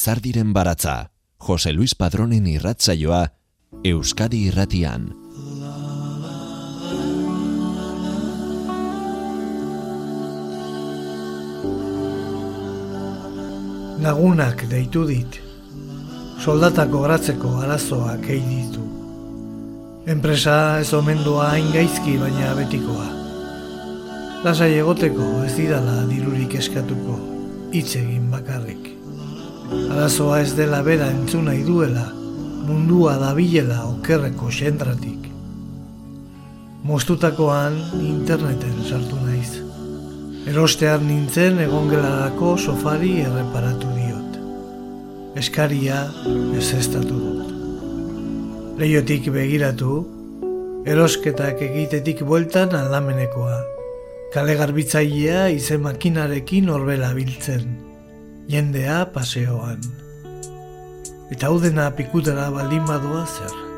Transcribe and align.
Lizardiren 0.00 0.54
baratza, 0.54 1.10
Jose 1.36 1.74
Luis 1.74 1.92
Padronen 1.94 2.46
irratzaioa, 2.48 3.18
Euskadi 3.84 4.38
irratian. 4.48 5.02
Lagunak 14.00 14.64
deitu 14.70 15.02
dit, 15.10 15.36
soldatako 16.40 17.02
gratzeko 17.04 17.50
arazoak 17.66 18.24
egin 18.24 18.54
ditu. 18.54 18.86
Enpresa 20.14 20.54
ez 20.80 20.94
omendua 20.96 21.50
hain 21.50 21.68
gaizki 21.76 22.16
baina 22.22 22.54
betikoa. 22.56 23.10
Lasai 24.48 24.70
egoteko 24.78 25.28
ez 25.44 25.52
didala 25.58 26.06
dirurik 26.14 26.56
eskatuko, 26.64 27.18
hitz 27.76 27.90
egin 28.00 28.32
bakarrik. 28.32 28.89
Arazoa 29.70 30.40
ez 30.42 30.56
dela 30.58 30.80
bera 30.82 31.06
entzun 31.14 31.44
nahi 31.46 31.60
duela, 31.62 32.08
mundua 32.66 33.12
dabilela 33.20 33.84
okerreko 33.86 34.48
xentratik. 34.50 35.28
Mostutakoan 36.82 37.76
interneten 38.02 38.80
sartu 38.88 39.18
naiz. 39.22 39.60
Erostean 40.50 41.04
nintzen 41.06 41.60
egongelarako 41.62 42.56
sofari 42.58 43.12
erreparatu 43.22 43.92
diot. 43.94 44.40
Eskaria 45.38 46.00
ez 46.58 46.66
estatu 46.78 47.20
dut. 47.20 47.52
Leiotik 48.80 49.28
begiratu, 49.30 50.00
erosketak 50.82 51.62
egitetik 51.68 52.24
bueltan 52.26 52.74
aldamenekoa. 52.74 53.60
Kale 54.34 54.58
garbitzailea 54.58 55.46
izen 55.54 55.86
makinarekin 55.86 56.74
horbela 56.74 57.12
biltzen 57.14 57.89
jendea 58.50 59.04
paseoan. 59.14 59.78
Eta 61.30 61.46
hau 61.46 61.58
dena 61.62 61.90
pikutara 61.94 62.50
baldin 62.50 62.86
badoa 62.88 63.26
zer. 63.26 63.69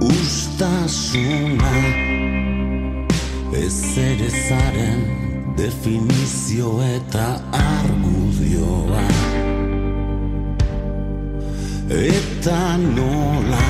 ustasuna. 0.00 1.72
Ez 3.52 3.98
ere 3.98 4.30
zaren 4.48 5.02
definizio 5.56 6.82
eta 6.82 7.28
argudioa. 7.52 9.06
Eta 11.90 12.76
nola 12.76 13.66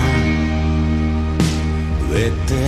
bete 2.11 2.67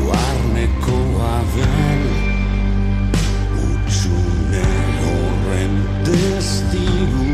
guarneko 0.00 0.98
abel 1.28 2.06
utxune 3.66 4.66
horren 5.02 5.76
destinu 6.08 7.31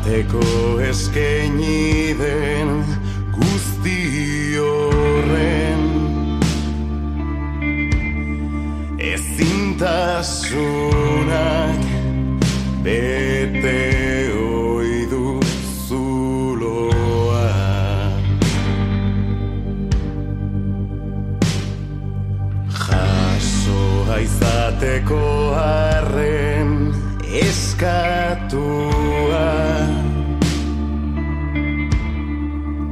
izateko 0.00 0.80
eskaini 0.80 2.14
den 2.18 2.84
guzti 3.36 4.56
horren. 4.56 5.82
Ezintasunak 8.98 10.20
bete 12.82 14.00
izateko 24.20 25.54
harren 25.56 26.92
eskatu 27.40 28.89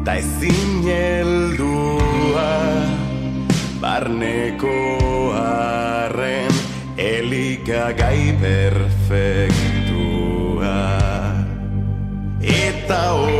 Ta 0.08 0.14
ezin 0.16 0.88
heldua 0.88 2.52
Barneko 3.76 4.78
arren 5.36 6.54
Elika 6.96 7.92
gai 7.92 8.32
perfektua. 8.40 9.60
Eta 12.40 13.02
hori 13.20 13.37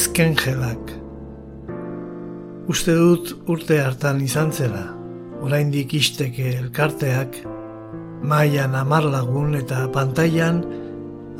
azken 0.00 0.32
jelak. 0.32 0.92
Uste 2.72 2.94
dut 2.96 3.34
urte 3.52 3.76
hartan 3.82 4.22
izan 4.24 4.48
zela, 4.48 4.86
oraindik 5.44 5.92
isteke 5.98 6.54
elkarteak, 6.56 7.34
maian 8.24 8.78
amar 8.80 9.04
lagun 9.04 9.58
eta 9.58 9.82
pantailan 9.92 10.62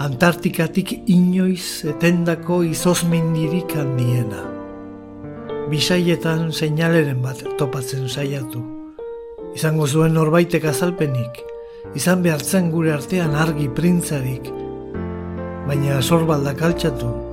Antartikatik 0.01 0.93
inoiz 1.13 1.87
etendako 1.89 2.59
izozmendirik 2.69 3.73
handiena. 3.81 4.45
Bisaietan 5.73 6.53
seinaleren 6.53 7.25
bat 7.25 7.41
topatzen 7.57 8.13
saiatu. 8.13 8.61
Izango 9.57 9.89
zuen 9.89 10.17
norbaitek 10.17 10.69
azalpenik, 10.75 11.41
izan 11.97 12.21
behartzen 12.29 12.69
gure 12.77 12.93
artean 12.99 13.41
argi 13.47 13.73
printzarik, 13.81 14.53
baina 15.65 16.01
sorbaldak 16.01 16.65
altxatu, 16.71 17.30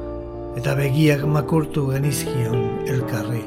eta 0.58 0.74
begiak 0.74 1.22
makurtu 1.30 1.86
genizkion 1.92 2.58
elkarri. 2.90 3.44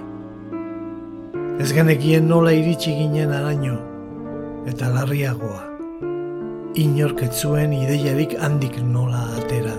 Ez 1.60 1.72
genekien 1.74 2.28
nola 2.30 2.52
iritsi 2.54 2.94
ginen 2.94 3.34
araño, 3.34 3.80
eta 4.70 4.92
larriagoa. 4.94 5.64
Inorketzuen 6.78 7.74
ideiarik 7.74 8.36
handik 8.38 8.78
nola 8.86 9.24
atera. 9.40 9.74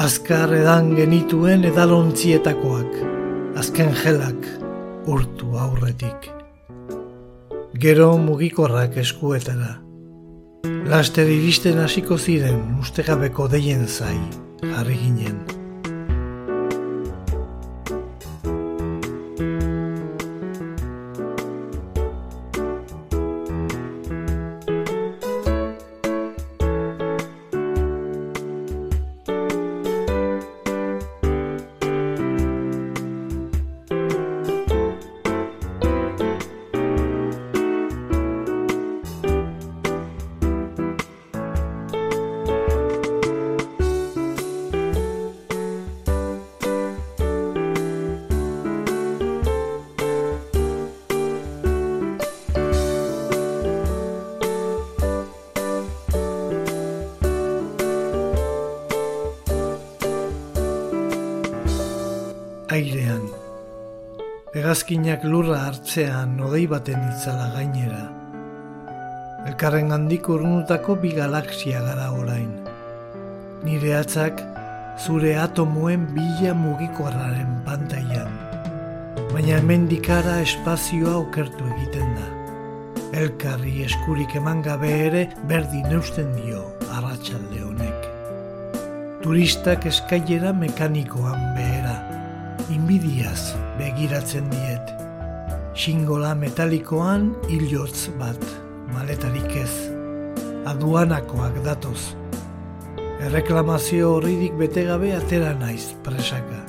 Azkar 0.00 0.54
edan 0.56 0.94
genituen 0.96 1.66
edalontzietakoak, 1.68 2.98
azken 3.60 3.92
gelak 4.00 4.48
urtu 5.10 5.52
aurretik. 5.60 6.30
Gero 7.80 8.14
mugikorrak 8.18 8.96
eskuetara. 9.04 9.74
Laster 10.90 11.28
iristen 11.28 11.82
hasiko 11.84 12.16
ziren 12.18 12.62
ustegabeko 12.80 13.46
deien 13.52 13.84
zai 13.86 14.16
jarri 14.62 14.96
ginen. 14.96 15.59
Hegazkinak 64.70 65.24
lurra 65.26 65.56
hartzean 65.66 66.36
odei 66.46 66.68
baten 66.70 67.00
itzala 67.02 67.48
gainera. 67.56 68.04
Elkarren 69.50 69.88
handik 69.90 70.28
urnutako 70.30 70.94
bi 71.02 71.08
galaxia 71.16 71.80
gara 71.82 72.04
orain. 72.14 72.52
Nire 73.66 73.96
atzak 73.98 74.38
zure 75.02 75.32
atomoen 75.44 76.04
bila 76.14 76.52
mugikorraren 76.54 77.56
pantailan. 77.66 78.30
Baina 79.32 79.56
hemen 79.56 79.88
dikara 79.90 80.36
espazioa 80.44 81.16
okertu 81.24 81.66
egiten 81.72 82.14
da. 82.20 82.28
Elkarri 83.24 83.74
eskurik 83.88 84.36
eman 84.38 84.62
gabe 84.68 84.92
ere 85.08 85.24
berdin 85.50 85.90
eusten 85.98 86.30
dio 86.36 86.62
arratsalde 87.00 87.64
honek. 87.66 88.06
Turistak 89.26 89.90
eskailera 89.90 90.54
mekanikoan 90.62 91.42
behera, 91.58 91.98
inbidiaz 92.78 93.50
begiratzen 93.80 94.48
diet. 94.52 94.92
Xingola 95.80 96.34
metalikoan 96.36 97.30
hilotz 97.48 98.10
bat, 98.20 98.42
maletarik 98.92 99.54
ez. 99.62 99.72
Aduanakoak 100.68 101.62
datoz. 101.64 102.12
Erreklamazio 103.24 104.14
horridik 104.16 104.58
betegabe 104.60 105.14
atera 105.16 105.54
naiz 105.56 105.94
presaka. 106.04 106.60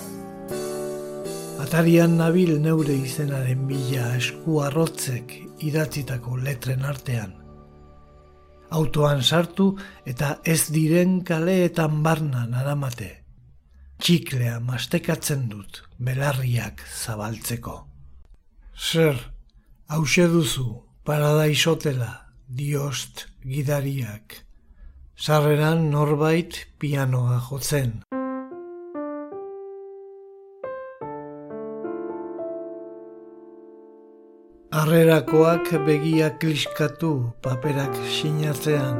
Atarian 1.63 2.15
nabil 2.19 2.55
neure 2.63 2.95
izenaren 2.95 3.67
bila 3.67 4.15
esku 4.17 4.61
arrotzek 4.63 5.35
idatzitako 5.67 6.39
letren 6.47 6.87
artean. 6.87 7.35
Autoan 8.71 9.21
sartu 9.21 9.73
eta 10.07 10.37
ez 10.47 10.63
diren 10.71 11.19
kaleetan 11.27 11.99
barna 12.03 12.47
naramate. 12.47 13.13
Txiklea 14.01 14.59
mastekatzen 14.65 15.49
dut 15.51 15.83
belarriak 16.01 16.83
zabaltzeko. 16.89 17.77
Zer, 18.75 19.17
hause 19.87 20.27
duzu, 20.35 20.69
paradaisotela, 21.05 22.13
diost 22.49 23.27
gidariak 23.45 24.41
sarreran 25.21 25.91
norbait 25.91 26.55
pianoa 26.79 27.35
jotzen. 27.45 27.91
Arrerakoak 34.81 35.69
begia 35.85 36.31
kliskatu 36.41 37.11
paperak 37.45 37.93
sinatzean. 38.15 38.97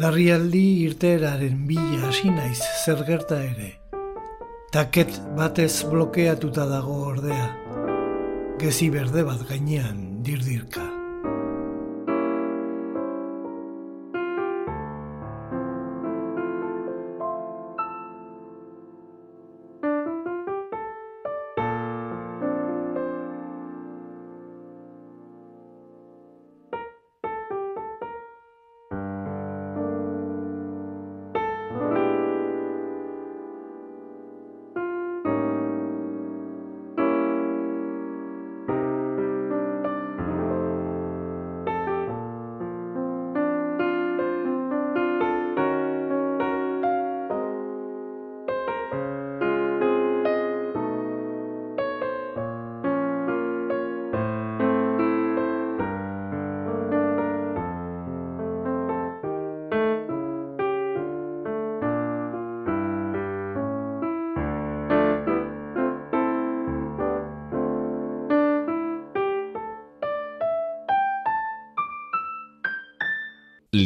Larrialdi 0.00 0.64
irteeraren 0.88 1.66
bila 1.68 2.08
hasi 2.08 2.34
naiz 2.34 2.58
zer 2.84 3.04
gerta 3.06 3.38
ere. 3.44 3.79
Taket 4.70 5.16
batez 5.34 5.82
blokeatuta 5.90 6.62
dago 6.70 6.94
ordea. 7.08 7.48
Gezi 8.62 8.86
berde 8.94 9.26
bat 9.26 9.42
gainean 9.48 9.98
dirdirka. 10.22 10.89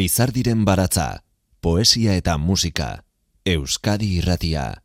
Lizardiren 0.05 0.67
baratza, 0.69 1.25
poesia 1.65 2.13
eta 2.21 2.35
musika, 2.37 2.89
Euskadi 3.49 4.11
irratia. 4.19 4.84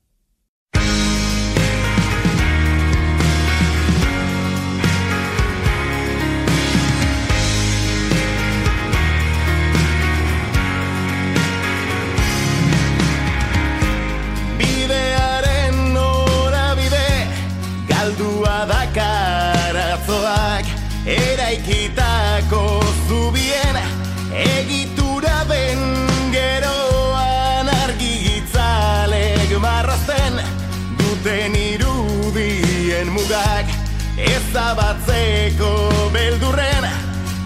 Ezabatzeko 34.69 35.69
beldurren 36.13 36.85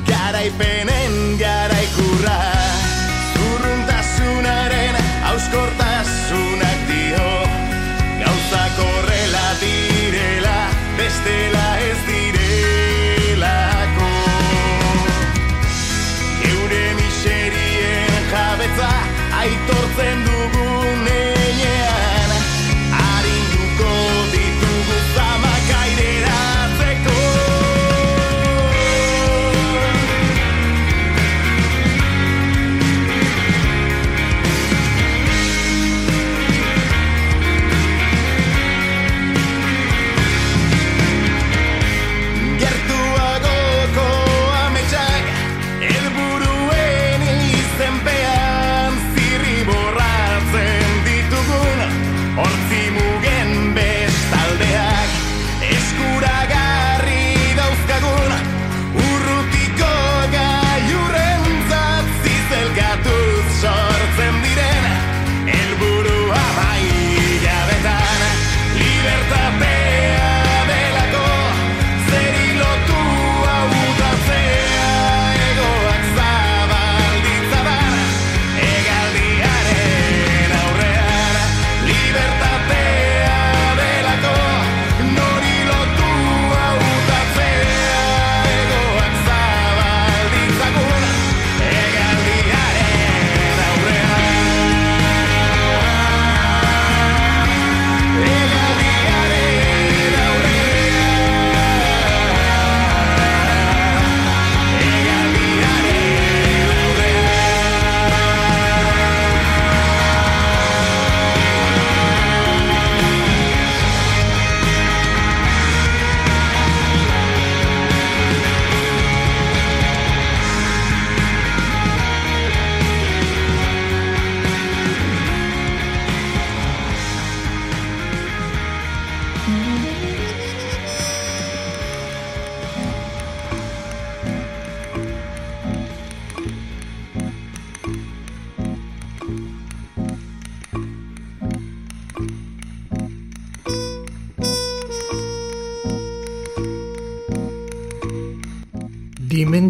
garaipenen 0.09 1.15
garaikurra 1.39 2.62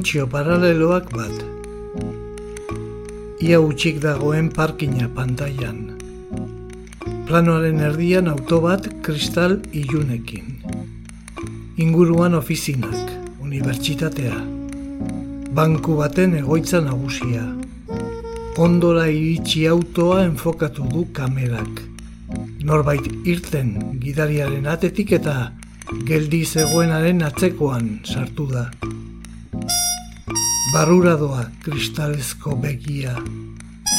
dimentsio 0.03 0.27
paraleloak 0.27 1.05
bat. 1.15 1.35
Ia 3.39 3.59
utxik 3.63 4.01
dagoen 4.03 4.49
parkina 4.51 5.07
pantailan. 5.07 5.95
Planoaren 7.25 7.79
erdian 7.79 8.27
auto 8.27 8.59
bat 8.59 8.83
kristal 9.01 9.61
ilunekin. 9.71 10.59
Inguruan 11.77 12.35
ofizinak, 12.35 13.13
unibertsitatea. 13.39 14.35
Banku 15.55 15.95
baten 15.95 16.35
egoitza 16.35 16.81
nagusia. 16.81 17.45
Ondora 18.57 19.07
iritsi 19.07 19.67
autoa 19.67 20.25
enfokatu 20.25 20.83
du 20.91 21.05
kamerak. 21.13 21.79
Norbait 22.59 23.07
irten 23.23 23.99
gidariaren 24.03 24.67
atetik 24.67 25.15
eta 25.15 25.53
geldi 26.03 26.43
zegoenaren 26.43 27.23
atzekoan 27.23 28.01
sartu 28.03 28.51
da 28.51 28.67
barrura 30.73 31.13
doa 31.17 31.43
kristalezko 31.61 32.55
begia. 32.57 33.13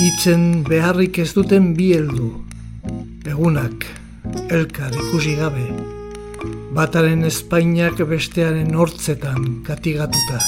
Itzen 0.02 0.64
beharrik 0.66 1.20
ez 1.22 1.30
duten 1.37 1.70
bi 1.78 1.92
heldu. 1.94 2.30
Egunak, 3.30 3.87
elkar 4.50 4.96
ikusi 4.98 5.37
gabe. 5.38 5.68
Bataren 6.74 7.22
espainak 7.28 8.02
bestearen 8.10 8.74
hortzetan 8.74 9.62
katigatuta. 9.66 10.40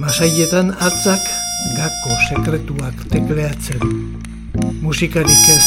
Masaietan 0.00 0.74
atzak 0.76 1.24
gako 1.78 2.20
sekretuak 2.28 3.06
tekleatzen. 3.12 3.96
Musikarik 4.84 5.48
ez 5.56 5.64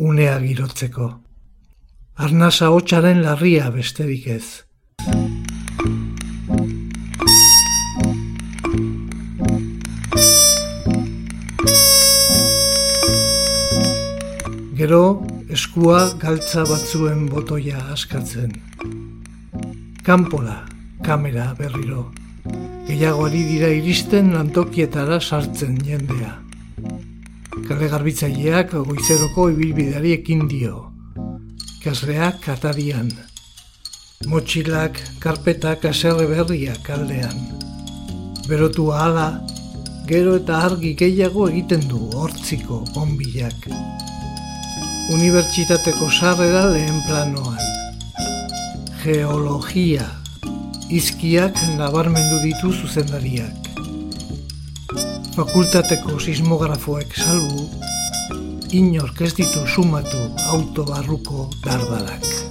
unea 0.00 0.38
girotzeko. 0.40 1.12
Arnasa 2.16 2.72
hotxaren 2.72 3.22
larria 3.26 3.68
besterik 3.74 4.28
ez. 4.40 4.46
Gero, 14.82 15.22
eskua 15.46 15.98
galtza 16.18 16.64
batzuen 16.66 17.28
botoia 17.30 17.78
askatzen. 17.92 18.56
Kanpora, 20.02 20.56
kamera 21.06 21.44
berriro. 21.54 22.08
Gehiagoari 22.88 23.44
dira 23.46 23.70
iristen 23.76 24.32
lantokietara 24.34 25.20
sartzen 25.20 25.78
jendea. 25.86 26.32
Kale 27.68 27.92
garbitzaileak 27.94 28.74
goizeroko 28.90 29.46
ibilbideari 29.54 30.16
ekin 30.16 30.48
dio. 30.50 30.82
Kasreak 31.86 32.42
katarian. 32.48 33.14
Motxilak, 34.34 34.98
karpetak 35.22 35.86
aserre 35.94 36.26
berriak 36.34 36.90
aldean. 36.90 37.38
Berotu 38.50 38.90
ahala, 38.90 39.30
gero 40.10 40.40
eta 40.42 40.64
argi 40.72 40.96
gehiago 41.04 41.52
egiten 41.54 41.86
du 41.86 42.08
hortziko 42.18 42.82
bombilak 42.96 43.70
unibertsitateko 45.10 46.10
sarrera 46.10 46.66
lehen 46.70 47.00
planoan. 47.06 47.58
Geologia, 49.02 50.06
izkiak 50.90 51.58
nabarmendu 51.78 52.38
ditu 52.44 52.70
zuzendariak. 52.72 53.70
Fakultateko 55.34 56.20
sismografoek 56.20 57.16
salbu, 57.16 57.66
inork 58.70 59.24
ez 59.26 59.32
ditu 59.34 59.66
sumatu 59.66 60.22
autobarruko 60.54 61.48
dardarak. 61.64 62.41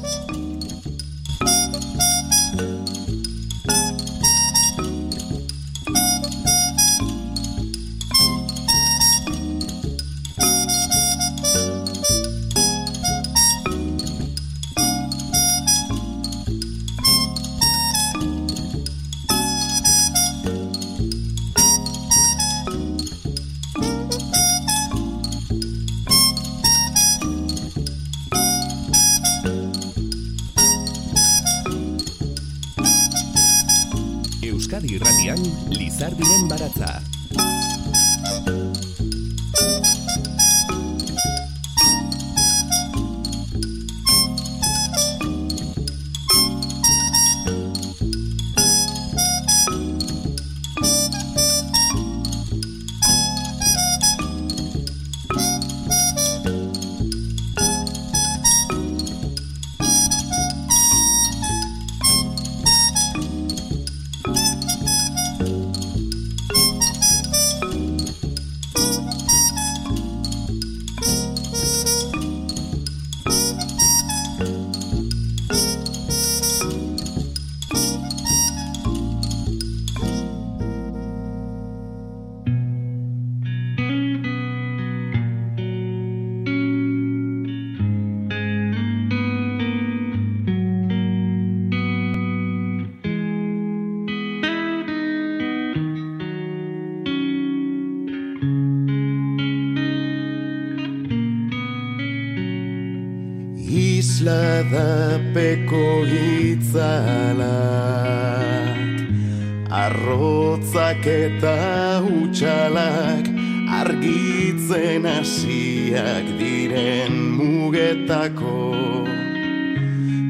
Eta 111.02 112.04
utxalak 112.06 113.26
Argitzen 113.74 115.06
hasiak 115.10 116.28
diren 116.38 117.16
mugetako. 117.38 119.08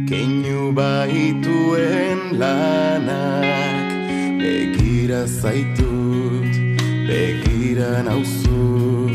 Keinu 0.07 0.71
baituen 0.71 2.39
lanak 2.39 3.91
Begira 4.39 5.27
zaitut, 5.27 6.55
begira 7.03 7.99
nauzu. 8.07 9.11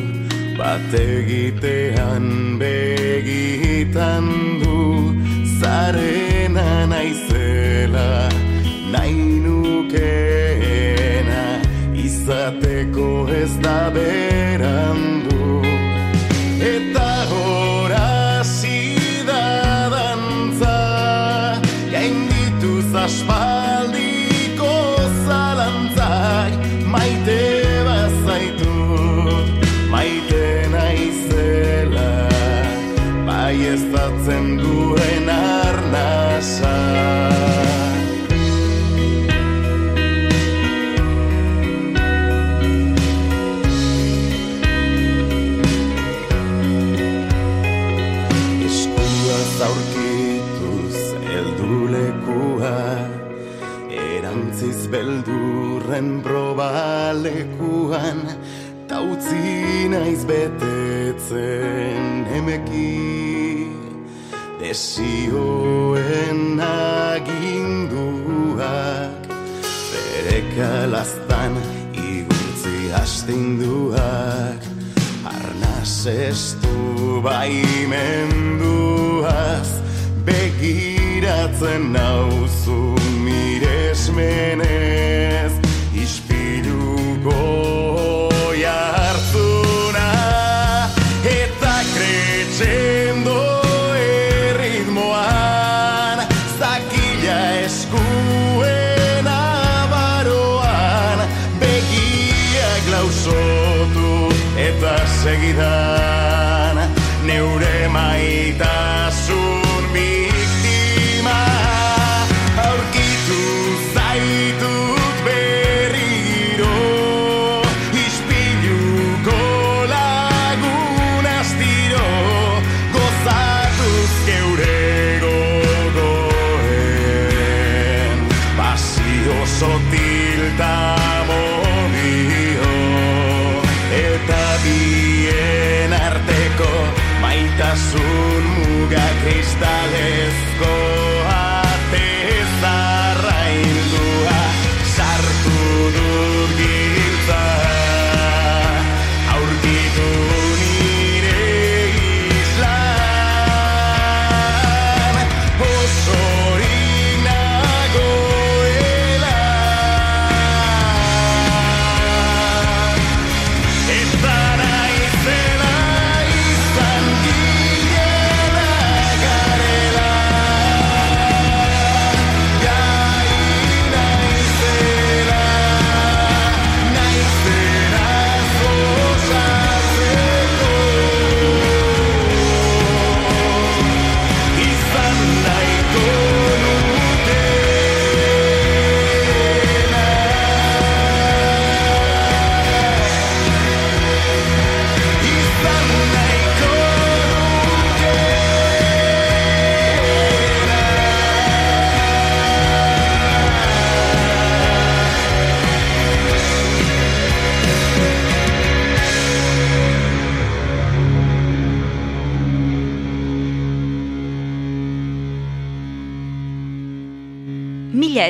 Bat 0.60 0.92
egitean 0.92 2.58
begitan 2.60 4.35
izateko 13.26 13.34
ez 13.34 14.35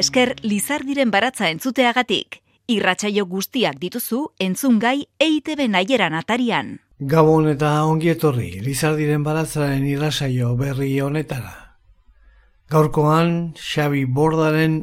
esker 0.06 0.36
Lizardiren 0.46 1.10
baratza 1.10 1.48
entzuteagatik. 1.50 2.36
Irratsaio 2.70 3.24
guztiak 3.26 3.80
dituzu 3.82 4.20
entzungai 4.44 5.08
EITB 5.18 5.64
naieran 5.72 6.14
atarian. 6.14 6.68
Gabon 7.12 7.48
eta 7.50 7.72
ongi 7.90 8.12
etorri 8.12 8.60
Lizardiren 8.62 9.24
baratzaren 9.26 9.82
irrasaio 9.90 10.52
berri 10.60 10.92
honetara. 11.02 11.54
Gaurkoan 12.70 13.32
Xabi 13.58 14.04
Bordaren 14.18 14.76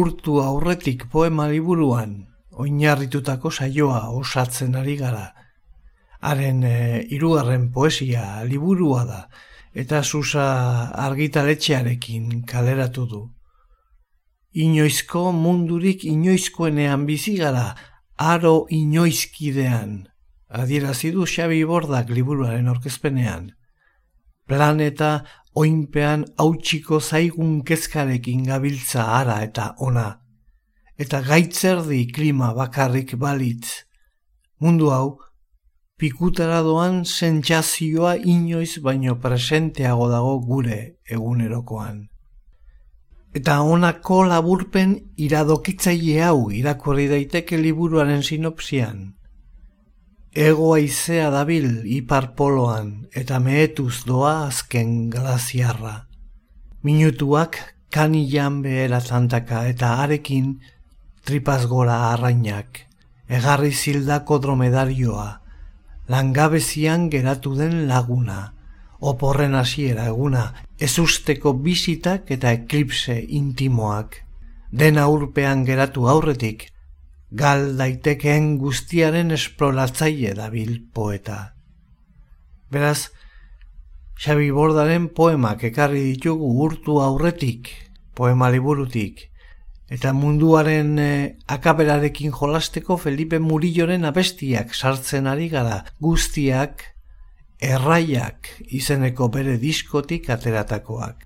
urtu 0.00 0.38
aurretik 0.44 1.08
poema 1.10 1.48
liburuan 1.50 2.12
oinarritutako 2.52 3.50
saioa 3.50 4.04
osatzen 4.20 4.76
ari 4.78 4.94
gara. 5.00 5.32
Haren 6.20 6.62
e, 6.62 7.02
irugarren 7.18 7.72
poesia 7.72 8.44
liburua 8.44 9.02
da 9.10 9.20
eta 9.74 10.04
susa 10.04 10.46
argitaletxearekin 11.08 12.44
kaleratu 12.46 13.06
du 13.10 13.24
inoizko 14.54 15.32
mundurik 15.32 16.04
inoizkoenean 16.04 17.06
bizi 17.06 17.36
gara, 17.36 17.74
aro 18.18 18.66
inoizkidean, 18.70 20.08
adierazi 20.48 21.12
du 21.12 21.26
Xabi 21.26 21.64
Bordak 21.64 22.10
liburuaren 22.10 22.68
orkezpenean. 22.68 23.52
Planeta 24.48 25.24
oinpean 25.54 26.24
hautsiko 26.38 27.00
zaigun 27.00 27.62
kezkarekin 27.62 28.44
gabiltza 28.44 29.04
ara 29.20 29.42
eta 29.44 29.74
ona. 29.78 30.08
Eta 30.98 31.20
gaitzerdi 31.22 32.06
klima 32.12 32.54
bakarrik 32.54 33.14
balitz. 33.16 33.84
Mundu 34.60 34.90
hau, 34.90 35.18
pikutara 35.98 36.62
doan 36.62 37.04
sentsazioa 37.04 38.16
inoiz 38.16 38.80
baino 38.82 39.18
presenteago 39.20 40.08
dago 40.10 40.38
gure 40.40 40.78
egunerokoan. 41.06 42.08
Eta 43.36 43.58
honako 43.60 44.22
laburpen 44.24 44.94
iradokitzaile 45.20 46.22
hau 46.24 46.48
irakurri 46.54 47.08
daiteke 47.10 47.58
liburuaren 47.60 48.22
sinopsian. 48.24 49.02
Ego 50.32 50.72
aizea 50.74 51.28
dabil 51.30 51.84
ipar 51.84 52.30
poloan 52.36 53.08
eta 53.12 53.38
mehetuz 53.40 54.04
doa 54.08 54.46
azken 54.46 55.10
glaziarra. 55.10 56.06
Minutuak 56.82 57.58
kanilan 57.92 58.62
behera 58.62 59.00
zantaka 59.00 59.66
eta 59.68 59.98
arekin 60.04 60.60
tripaz 61.24 61.66
gora 61.66 62.12
arrainak. 62.12 62.86
Egarri 63.28 63.72
zildako 63.72 64.38
dromedarioa, 64.40 65.40
langabezian 66.08 67.10
geratu 67.12 67.52
den 67.58 67.88
laguna 67.88 68.57
oporren 69.00 69.54
hasiera 69.54 70.06
eguna, 70.10 70.52
ezusteko 70.78 71.52
bizitak 71.62 72.30
eta 72.34 72.52
eklipse 72.52 73.18
intimoak, 73.22 74.24
den 74.70 74.98
aurpean 74.98 75.64
geratu 75.64 76.08
aurretik, 76.08 76.68
gal 77.30 77.76
daitekeen 77.78 78.56
guztiaren 78.58 79.30
esploratzaile 79.36 80.34
dabil 80.34 80.74
poeta. 80.94 81.54
Beraz, 82.70 83.10
Xabi 84.18 84.50
Bordaren 84.50 85.08
poemak 85.14 85.62
ekarri 85.68 86.02
ditugu 86.02 86.50
urtu 86.64 86.98
aurretik, 87.00 87.70
poema 88.18 88.48
liburutik, 88.50 89.28
eta 89.88 90.12
munduaren 90.12 90.98
eh, 90.98 91.36
akaberarekin 91.46 92.32
jolasteko 92.34 92.98
Felipe 92.98 93.38
Murilloren 93.38 94.04
abestiak 94.04 94.74
sartzen 94.74 95.30
ari 95.30 95.48
gara 95.48 95.84
guztiak 96.00 96.82
erraiak 97.60 98.48
izeneko 98.68 99.28
bere 99.28 99.56
diskotik 99.58 100.30
ateratakoak. 100.30 101.24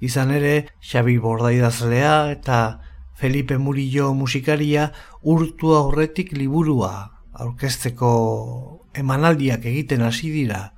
Izan 0.00 0.30
ere, 0.30 0.68
Xabi 0.82 1.18
Bordaidazlea 1.18 2.30
eta 2.32 2.80
Felipe 3.18 3.58
Murillo 3.58 4.12
musikaria 4.14 4.92
urtu 5.22 5.74
aurretik 5.74 6.32
liburua 6.38 6.92
aurkezteko 7.38 8.10
emanaldiak 8.98 9.64
egiten 9.66 10.02
hasi 10.02 10.30
dira. 10.34 10.72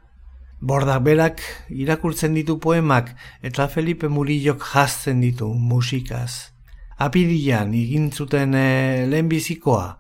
Bordak 0.60 1.02
berak 1.04 1.40
irakurtzen 1.72 2.34
ditu 2.36 2.58
poemak 2.60 3.14
eta 3.42 3.68
Felipe 3.68 4.08
Murillok 4.08 4.64
jazten 4.72 5.20
ditu 5.20 5.52
musikaz. 5.54 6.52
apirian 7.00 7.72
egin 7.72 8.10
zuten 8.12 8.52
e, 8.54 9.06
lehenbizikoa, 9.08 9.99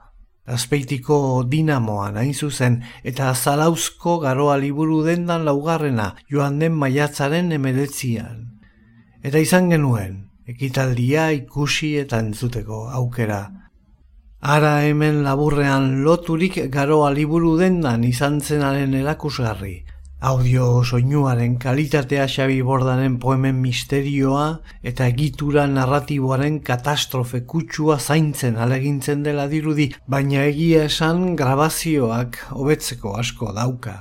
azpeitiko 0.50 1.44
dinamoan 1.50 2.16
hain 2.20 2.34
zuzen, 2.34 2.80
eta 3.04 3.32
zalauzko 3.34 4.18
garoa 4.24 4.56
liburu 4.58 5.02
dendan 5.06 5.44
laugarrena 5.46 6.14
joan 6.30 6.58
den 6.58 6.74
maiatzaren 6.78 7.52
emeretzian. 7.52 8.46
Eta 9.22 9.38
izan 9.38 9.70
genuen, 9.70 10.18
ekitaldia 10.48 11.30
ikusi 11.36 11.94
eta 12.02 12.20
entzuteko 12.24 12.88
aukera. 13.00 13.40
Ara 14.40 14.80
hemen 14.86 15.22
laburrean 15.22 16.02
loturik 16.04 16.56
garoa 16.72 17.10
liburu 17.12 17.56
dendan 17.60 18.04
izan 18.08 18.40
zenaren 18.40 18.94
erakusgarri, 18.96 19.82
Audio 20.22 20.84
soinuaren 20.84 21.54
kalitatea 21.56 22.26
Xabi 22.28 22.58
Bordaren 22.60 23.14
poemen 23.22 23.56
misterioa 23.56 24.60
eta 24.84 25.06
egitura 25.08 25.64
narratiboaren 25.64 26.58
katastrofe 26.60 27.40
kutsua 27.48 27.96
zaintzen 27.96 28.58
alegintzen 28.60 29.22
dela 29.24 29.46
dirudi, 29.48 29.88
baina 30.04 30.44
egia 30.44 30.84
esan 30.90 31.38
grabazioak 31.40 32.36
hobetzeko 32.52 33.14
asko 33.16 33.54
dauka. 33.56 33.96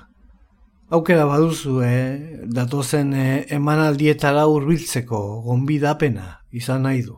Aukera 0.92 1.24
baduzu, 1.30 1.80
eh? 1.88 2.44
datozen 2.52 3.14
eh, 3.16 3.46
emanaldietara 3.56 4.44
hurbiltzeko 4.52 5.22
gonbidapena 5.48 6.42
izan 6.52 6.84
nahi 6.84 7.06
du. 7.08 7.16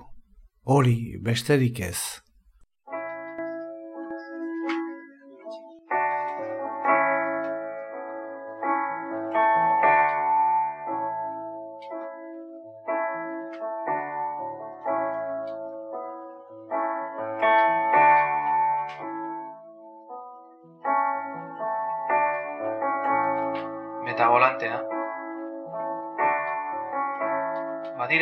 Hori 0.61 1.17
besterik 1.25 1.81
ez. 1.89 2.21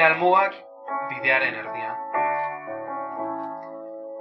Almugak 0.10 0.56
bidearen 1.10 1.56
erdian. 1.62 1.98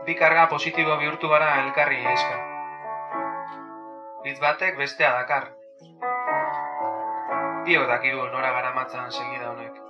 Bi 0.04 0.16
karga 0.20 0.46
positibo 0.52 0.96
bihurtu 1.00 1.30
gara 1.32 1.48
elkarri 1.62 2.00
eska. 2.12 2.36
Hitz 4.26 4.38
batek 4.42 4.76
bestea 4.80 5.12
dakar. 5.16 5.48
Dio 7.68 7.86
dakigu 7.88 8.28
nora 8.32 8.52
garamatzan 8.56 9.10
segida 9.12 9.50
honek. 9.52 9.80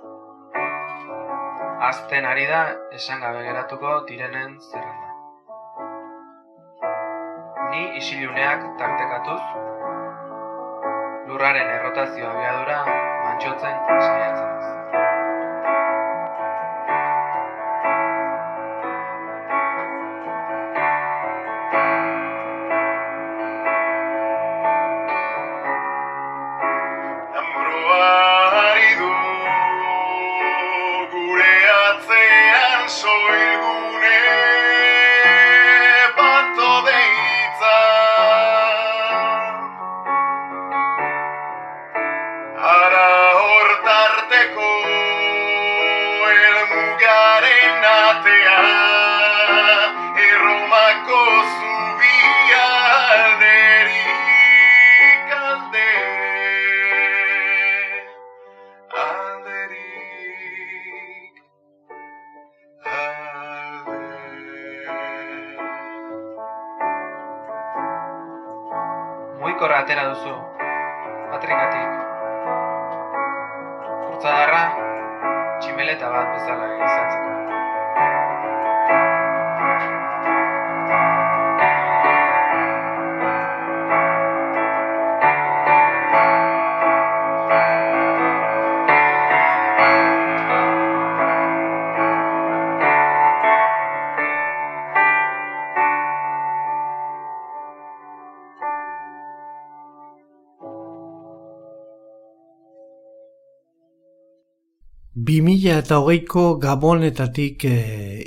Azten 1.89 2.25
ari 2.27 2.47
da 2.47 2.63
esan 2.95 3.21
gabe 3.23 3.43
geratuko 3.43 3.93
direnen 4.07 4.57
zerrenda. 4.59 5.07
Ni 7.69 7.85
isiluneak 8.01 8.65
tartekatuz, 8.81 9.41
lurraren 11.29 11.71
errotazio 11.77 12.29
abiadura 12.33 12.83
mantxotzen 12.89 13.79
saiatzen. 13.99 14.78
Eta 105.79 105.97
hogeiko 106.01 106.57
gabonetatik 106.59 107.63
e, 107.65 107.75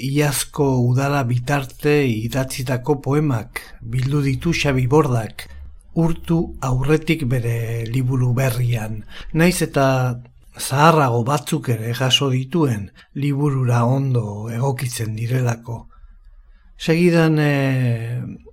iazko 0.09 0.67
udala 0.87 1.21
bitarte 1.29 1.95
idatzitako 2.09 2.97
poemak 3.05 3.61
bildu 3.95 4.23
ditu 4.25 4.55
Xabi 4.57 4.87
Bordak 4.88 5.45
urtu 6.01 6.38
aurretik 6.65 7.27
bere 7.29 7.85
liburu 7.85 8.33
berrian. 8.33 9.03
Naiz 9.35 9.61
eta 9.69 9.87
zaharrago 10.59 11.23
batzuk 11.29 11.69
ere 11.77 11.93
jaso 11.95 12.31
dituen 12.33 12.91
liburura 13.15 13.85
ondo 13.85 14.49
egokitzen 14.49 15.17
direlako. 15.17 15.79
Segidan 16.83 17.38
e, 17.38 17.53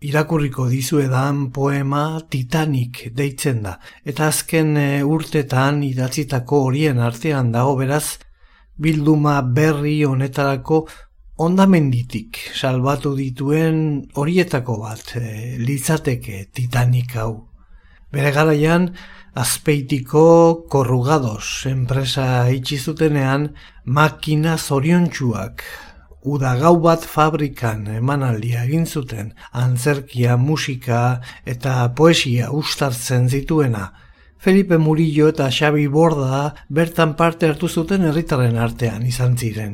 irakurriko 0.05 0.67
dizuedan 0.69 1.47
poema 1.55 2.19
Titanic 2.29 3.07
deitzen 3.15 3.63
da, 3.63 3.79
eta 4.05 4.27
azken 4.27 4.75
e, 4.77 4.89
urtetan 5.03 5.81
idatzitako 5.87 6.65
horien 6.67 6.99
artean 6.99 7.55
dago 7.55 7.77
beraz 7.79 8.19
bilduma 8.79 9.41
berri 9.41 9.99
honetarako 10.07 10.85
ondamenditik 11.39 12.39
salbatu 12.55 13.13
dituen 13.15 13.77
horietako 14.15 14.79
bat 14.83 15.15
e, 15.19 15.57
litzateke 15.59 16.47
Titanic 16.53 17.15
hau. 17.15 17.31
Bere 18.11 18.31
garaian, 18.33 18.89
azpeitiko 19.39 20.65
korrugados 20.71 21.67
enpresa 21.69 22.49
itxizutenean 22.55 23.51
makina 23.85 24.57
zoriontsuak 24.57 25.63
uda 26.23 26.55
gau 26.59 26.75
bat 26.83 27.05
fabrikan 27.07 27.85
emanaldia 27.87 28.65
egin 28.65 28.85
zuten 28.85 29.31
antzerkia, 29.53 30.35
musika 30.37 31.21
eta 31.45 31.87
poesia 31.95 32.51
ustartzen 32.51 33.29
zituena, 33.29 33.91
Felipe 34.39 34.77
Murillo 34.77 35.27
eta 35.27 35.49
Xabi 35.51 35.87
Borda 35.91 36.53
bertan 36.69 37.17
parte 37.19 37.49
hartu 37.49 37.67
zuten 37.67 38.05
herritarren 38.07 38.55
artean 38.55 39.03
izan 39.03 39.33
ziren. 39.35 39.73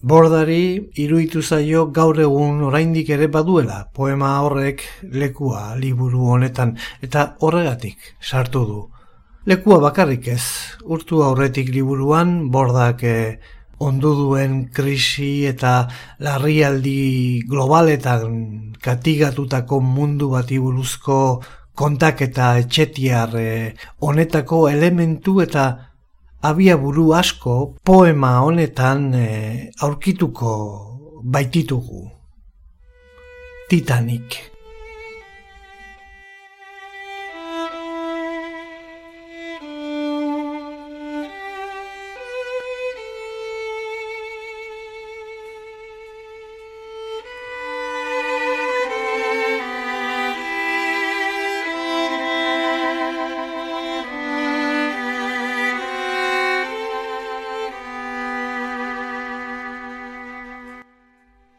Bordari 0.00 0.78
iruditu 1.02 1.42
zaio 1.42 1.82
gaur 1.92 2.20
egun 2.24 2.62
oraindik 2.64 3.10
ere 3.10 3.28
baduela 3.34 3.82
poema 3.92 4.30
horrek 4.46 4.86
lekua 5.12 5.74
liburu 5.76 6.24
honetan 6.36 6.72
eta 7.02 7.34
horregatik 7.40 8.14
sartu 8.22 8.64
du. 8.70 8.80
Lekua 9.44 9.78
bakarrik 9.84 10.28
ez, 10.32 10.42
urtu 10.84 11.20
aurretik 11.26 11.68
liburuan 11.74 12.48
bordak 12.50 13.04
eh, 13.04 13.38
ondu 13.78 14.14
duen 14.16 14.56
krisi 14.72 15.44
eta 15.52 15.74
larrialdi 16.24 17.44
globaletan 17.44 18.72
katigatutako 18.80 19.80
mundu 19.84 20.32
bati 20.32 20.58
buruzko 20.58 21.18
kontak 21.78 22.22
eta 22.26 22.56
etxetiar 22.58 23.36
eh, 23.38 23.74
honetako 24.02 24.64
elementu 24.72 25.38
eta 25.44 25.64
abia 26.50 26.76
buru 26.76 27.12
asko 27.20 27.54
poema 27.86 28.32
honetan 28.42 29.08
eh, 29.14 29.70
aurkituko 29.86 30.52
baititugu. 31.22 32.04
Titanic. 33.68 34.57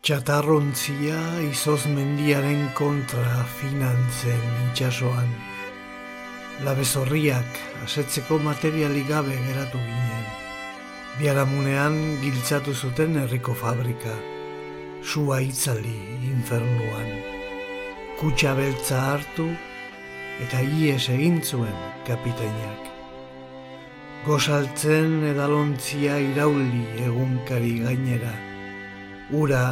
Txatarrontzia 0.09 1.19
izoz 1.45 1.83
mendiaren 1.85 2.63
kontra 2.73 3.43
finantzen 3.59 4.39
itxasoan. 4.63 5.27
Labezorriak 6.65 7.59
asetzeko 7.85 8.39
materialik 8.41 9.05
gabe 9.05 9.35
geratu 9.43 9.77
ginen. 9.77 10.23
Biaramunean 11.19 11.99
giltzatu 12.23 12.73
zuten 12.73 13.19
herriko 13.21 13.53
fabrika. 13.53 14.15
Sua 15.05 15.37
itzali 15.45 15.93
infernuan. 16.31 17.11
Kutsa 18.17 18.55
beltza 18.57 19.03
hartu 19.11 19.45
eta 20.47 20.63
ies 20.79 21.03
egin 21.19 21.37
zuen 21.43 21.77
kapitainak. 22.09 22.89
Gozaltzen 24.25 25.19
edalontzia 25.35 26.17
irauli 26.31 27.05
egunkari 27.05 27.77
gainera. 27.85 28.33
Ura 29.43 29.63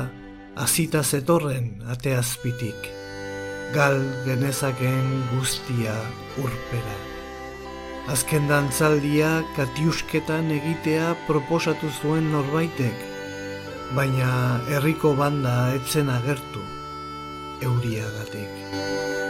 azita 0.58 1.04
zetorren 1.04 1.70
ateazpitik. 1.94 2.88
Gal 3.76 4.00
genezakeen 4.26 5.10
guztia 5.34 5.94
urpera. 6.42 6.96
Azken 8.14 8.48
dantzaldia 8.50 9.32
katiusketan 9.58 10.50
egitea 10.56 11.12
proposatu 11.28 11.92
zuen 12.02 12.32
norbaitek, 12.32 13.04
baina 13.98 14.32
herriko 14.72 15.14
banda 15.20 15.58
etzen 15.76 16.10
agertu 16.10 16.64
euriagatik. 17.68 19.27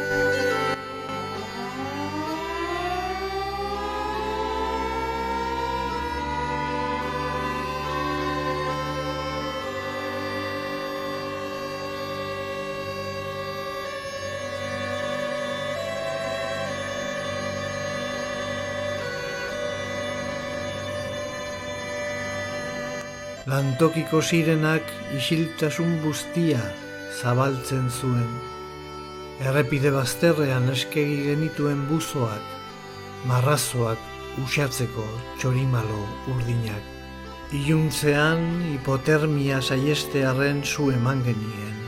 Lantokiko 23.47 24.19
sirenak 24.19 24.89
isiltasun 25.15 26.01
guztia 26.03 26.59
zabaltzen 27.21 27.85
zuen. 27.87 28.27
Errepide 29.39 29.93
bazterrean 29.95 30.67
eskegi 30.73 31.21
genituen 31.29 31.85
buzoak, 31.87 32.49
marrazoak 33.29 34.41
usatzeko 34.43 35.05
txorimalo 35.39 36.01
urdinak. 36.33 36.89
Iluntzean 37.55 38.43
hipotermia 38.73 39.61
saiestearen 39.61 40.59
zu 40.65 40.89
eman 40.91 41.23
genien. 41.29 41.79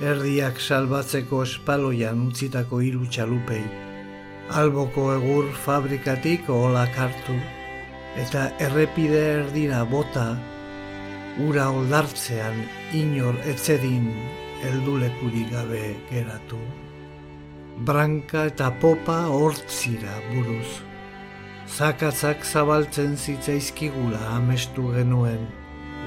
Erdiak 0.00 0.62
salbatzeko 0.64 1.42
espaloian 1.44 2.24
utzitako 2.30 2.80
hiru 2.80 3.04
txalupei. 3.04 3.60
Alboko 4.62 5.10
egur 5.18 5.52
fabrikatik 5.66 6.48
oholak 6.48 6.96
hartu, 6.96 7.36
eta 8.24 8.48
errepide 8.64 9.22
erdira 9.36 9.84
bota 9.84 10.26
ura 11.42 11.66
oldartzean 11.74 12.60
inor 12.94 13.34
etzedin 13.50 14.06
eldulekuri 14.62 15.44
gabe 15.50 15.96
geratu. 16.10 16.58
Branka 17.86 18.44
eta 18.50 18.70
popa 18.80 19.16
hortzira 19.34 20.14
buruz. 20.30 20.80
Zakatzak 21.66 22.44
zabaltzen 22.44 23.16
zitzaizkigula 23.16 24.20
amestu 24.36 24.92
genuen. 24.94 25.48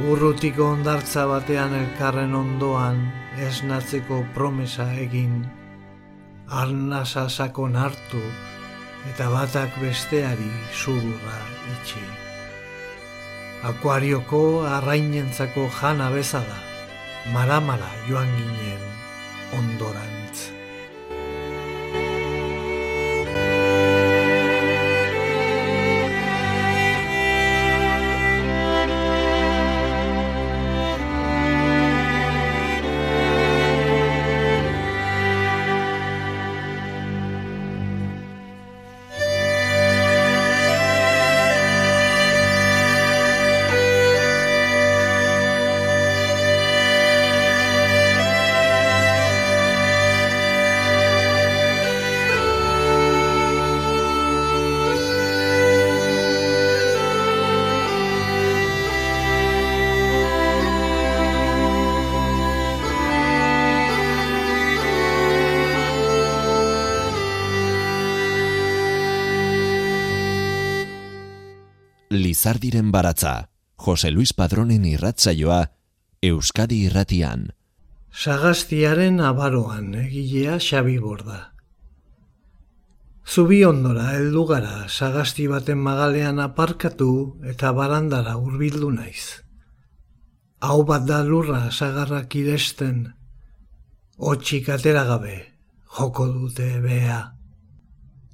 Urrutiko 0.07 0.69
ondartza 0.77 1.25
batean 1.27 1.73
elkarren 1.75 2.35
ondoan 2.35 3.01
esnatzeko 3.49 4.21
promesa 4.35 4.87
egin. 5.07 5.41
Arnasa 6.47 7.27
sakon 7.27 7.75
hartu 7.75 8.23
eta 9.11 9.27
batak 9.33 9.75
besteari 9.81 10.53
zurra 10.71 11.41
itxi 11.73 12.16
akuarioko 13.67 14.63
arrainentzako 14.63 15.67
jana 15.79 16.07
bezala, 16.13 16.59
maramara 17.33 17.89
joan 18.07 18.29
ginen 18.37 18.83
ondorantz. 19.59 20.56
Lizardiren 72.47 72.93
baratza, 72.93 73.49
Jose 73.75 74.09
Luis 74.09 74.31
Padronen 74.31 74.85
irratzaioa, 74.87 75.65
Euskadi 76.23 76.77
irratian. 76.87 77.41
Sagastiaren 78.07 79.19
abaroan 79.19 79.89
egilea 79.99 80.55
Xabi 80.55 80.95
Borda. 81.03 81.39
Zubi 83.27 83.65
ondora 83.67 84.13
heldu 84.15 84.45
gara 84.47 84.87
sagasti 84.87 85.49
baten 85.51 85.81
magalean 85.89 86.39
aparkatu 86.39 87.09
eta 87.51 87.73
barandara 87.75 88.37
hurbildu 88.39 88.93
naiz. 88.95 89.43
Hau 90.61 90.85
bat 90.87 91.03
da 91.03 91.19
lurra 91.27 91.65
sagarrak 91.69 92.31
iresten, 92.43 93.09
otxik 94.15 94.71
atera 94.77 95.03
gabe, 95.03 95.35
joko 95.99 96.31
dute 96.31 96.71
bea. 96.79 97.19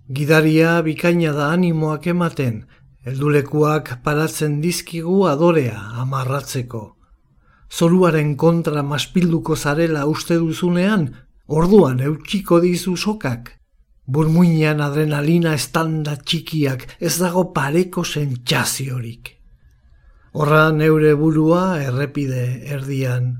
Gidaria 0.05 0.77
bikaina 0.85 1.33
da 1.33 1.49
animoak 1.57 2.05
ematen, 2.13 2.67
Eldulekuak 3.03 3.97
paratzen 4.03 4.61
dizkigu 4.63 5.25
adorea 5.27 5.79
amarratzeko. 5.99 6.83
Zoruaren 7.67 8.35
kontra 8.39 8.83
maspilduko 8.83 9.57
zarela 9.57 10.05
uste 10.07 10.37
duzunean, 10.39 11.09
orduan 11.47 11.99
eutxiko 11.99 12.61
dizu 12.63 12.95
sokak. 12.95 13.51
Burmuinean 14.07 14.79
adrenalina 14.85 15.53
estanda 15.59 16.15
txikiak 16.15 16.85
ez 16.99 17.17
dago 17.19 17.49
pareko 17.55 18.03
sentsaziorik. 18.03 19.33
Horra 20.33 20.71
neure 20.71 21.13
burua 21.19 21.81
errepide 21.83 22.45
erdian, 22.77 23.33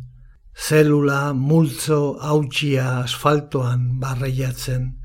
zelula 0.56 1.34
multzo 1.34 2.18
hautsia 2.20 3.00
asfaltoan 3.06 3.88
barreiatzen. 4.04 5.03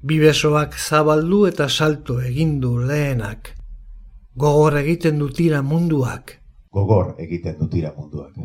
Bibesoak 0.00 0.76
zabaldu 0.78 1.40
eta 1.48 1.66
salto 1.68 2.20
egin 2.22 2.60
du 2.62 2.76
lehenak. 2.78 3.48
Gogor 4.38 4.76
egiten 4.78 5.18
du 5.18 5.26
tira 5.34 5.62
munduak. 5.62 6.36
Gogor 6.70 7.16
egiten 7.18 7.56
du 7.58 7.66
tira 7.68 7.90
munduak. 7.96 8.36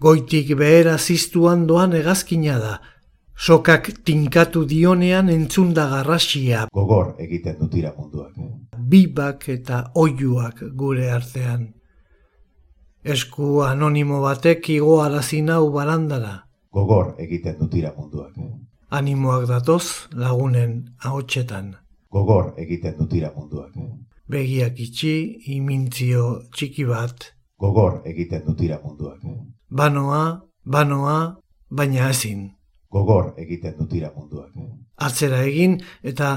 Goitik 0.00 0.54
behera 0.56 0.96
ziztuan 0.96 1.66
doan 1.66 1.92
egazkina 1.92 2.56
da. 2.58 2.78
Sokak 3.36 3.90
tinkatu 4.06 4.64
dionean 4.64 5.28
entzunda 5.28 5.86
garrasia. 5.90 6.64
Gogor 6.72 7.12
egiten 7.18 7.60
du 7.60 7.68
tira 7.68 7.92
munduak. 7.98 8.32
Bibak 8.78 9.48
eta 9.52 9.84
oiuak 9.94 10.64
gure 10.74 11.10
artean. 11.10 11.68
Esku 13.04 13.60
anonimo 13.68 14.22
batek 14.24 14.70
igoarazi 14.78 15.42
nau 15.42 15.70
barandara. 15.76 16.38
Gogor 16.72 17.16
egiten 17.20 17.58
du 17.60 17.68
tira 17.68 17.92
munduak 17.98 18.32
animoak 18.92 19.46
datoz 19.48 20.08
lagunen 20.12 20.72
ahotsetan. 21.04 21.74
Gogor 22.12 22.52
egiten 22.60 22.98
dutira 22.98 23.32
munduak. 23.36 23.72
Begiak 24.32 24.80
itxi, 24.80 25.14
imintzio 25.56 26.26
txiki 26.52 26.84
bat. 26.88 27.32
Gogor 27.60 28.02
egiten 28.08 28.44
dutira 28.46 28.78
munduak. 28.84 29.22
Banoa, 29.70 30.24
banoa, 30.64 31.16
baina 31.70 32.10
ezin. 32.12 32.50
Gogor 32.92 33.32
egiten 33.40 33.78
dutira 33.78 34.12
munduak. 34.16 34.52
Atzera 35.00 35.40
egin 35.48 35.78
eta 36.02 36.32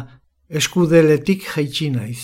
eskudeletik 0.47 1.43
jaitsi 1.55 1.89
naiz. 1.91 2.21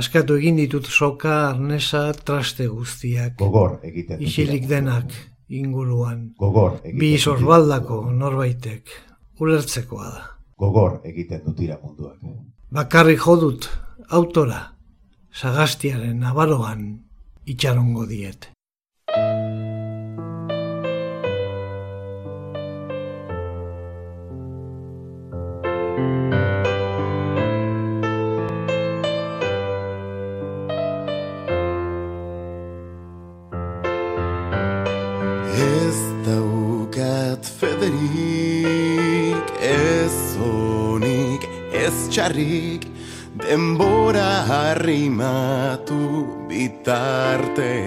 Askatu 0.00 0.36
egin 0.38 0.58
ditut 0.58 0.86
soka, 0.86 1.36
arnesa, 1.50 2.02
traste 2.26 2.66
guztiak. 2.70 3.36
Gogor 3.38 3.78
egiten 3.86 4.18
dutira 4.18 4.30
Isilik 4.30 4.66
denak, 4.70 5.14
inguruan. 5.48 6.32
Gogor 6.38 6.80
egiten 6.82 6.98
Bi 6.98 7.12
sorbaldako 7.18 8.02
norbaitek 8.10 8.98
ulertzekoa 9.40 10.08
da. 10.08 10.22
Gogor 10.60 11.00
egiten 11.08 11.42
du 11.46 11.54
tira 11.56 11.78
munduak. 11.82 12.18
Bakarrik 12.70 13.22
jodut 13.24 13.68
autora 14.08 14.60
sagastiaren 15.32 16.18
nabaroan 16.20 16.86
itxarongo 17.46 18.06
diet. 18.06 18.50
Ez 42.30 42.36
txarrik, 42.36 42.86
denbora 43.34 44.44
harrimatu 44.46 46.26
bitartean. 46.48 47.86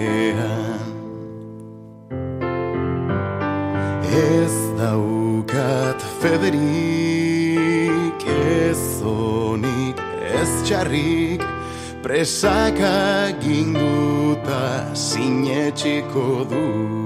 Ez 4.04 4.52
daukat 4.78 6.02
federik, 6.20 6.60
ez 8.26 9.02
onik, 9.02 9.96
ez 10.20 10.62
txarrik, 10.64 11.42
presaka 12.02 13.32
ginduta 13.40 14.94
sinetxiko 14.94 16.44
dut. 16.44 17.03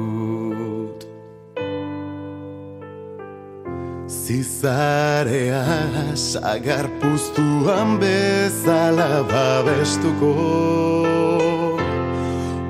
Zizarea 4.29 5.65
sagar 6.13 6.85
puztuan 7.01 7.97
bezala 7.97 9.25
babestuko. 9.25 10.33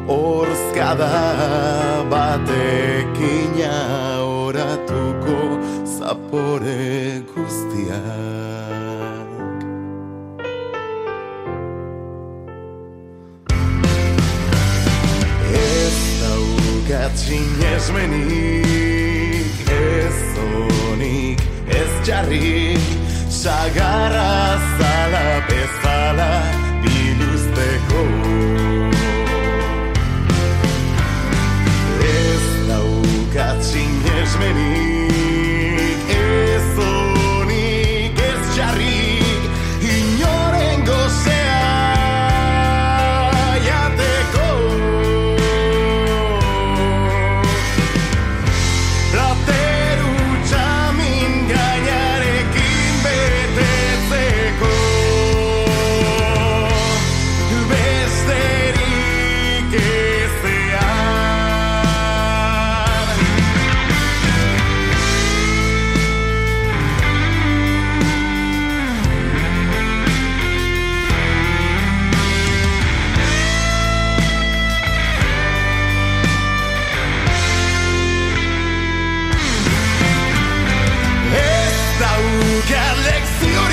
Horzkada 0.06 1.10
batekina 2.12 3.74
oratuko 4.22 5.58
zapore 5.82 7.26
guztiak. 7.34 7.98
Ez 15.50 15.98
daukat 16.22 17.18
sinesmenik 17.18 18.67
ez 22.08 22.14
jarrik 22.14 22.80
Sagarra 23.28 24.58
zala 24.78 25.46
bezala 25.48 26.42
biluzteko. 26.82 28.02
Ez 32.00 32.68
daukat 32.68 33.62
sinesmenik 33.62 34.87
daukat 82.68 83.67